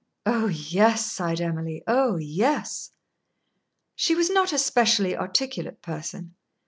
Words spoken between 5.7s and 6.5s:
person.